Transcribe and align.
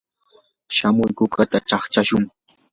shamuy 0.75 1.09
kukata 1.17 1.57
kachushun. 1.69 2.23